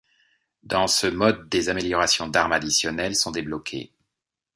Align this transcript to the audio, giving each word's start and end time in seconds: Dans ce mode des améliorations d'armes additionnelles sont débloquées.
Dans 0.63 0.87
ce 0.87 1.05
mode 1.05 1.47
des 1.47 1.69
améliorations 1.69 2.27
d'armes 2.27 2.53
additionnelles 2.53 3.15
sont 3.15 3.29
débloquées. 3.29 3.93